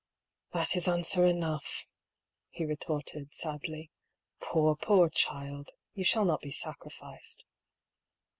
[0.55, 1.85] "That is answer enough!"
[2.49, 3.91] he retorted sadly."
[4.41, 5.73] Poor, poor child!
[5.93, 7.43] You shall not be sacrificed."